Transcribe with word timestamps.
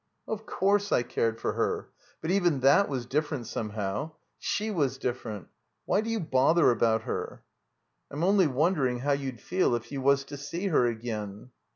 "Of 0.27 0.47
course 0.47 0.91
I 0.91 1.03
cared 1.03 1.39
for 1.39 1.53
her. 1.53 1.91
But 2.23 2.31
even 2.31 2.61
that 2.61 2.89
was 2.89 3.05
different 3.05 3.45
somehow. 3.45 4.13
She 4.39 4.71
was 4.71 4.97
diflFerent. 4.97 5.45
Why 5.85 6.01
do 6.01 6.09
you 6.09 6.19
bother 6.19 6.71
about 6.71 7.03
her?" 7.03 7.43
"I'm 8.09 8.23
only 8.23 8.47
wondering 8.47 9.01
how 9.01 9.11
you'd 9.11 9.39
feel 9.39 9.75
if 9.75 9.91
you 9.91 10.01
was 10.01 10.23
to 10.23 10.37
see 10.37 10.69
her 10.69 10.87
again." 10.87 11.51